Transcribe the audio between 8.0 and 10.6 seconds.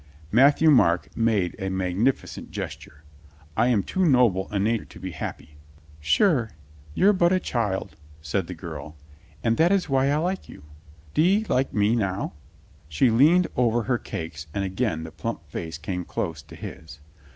said the girl. "And that is why I like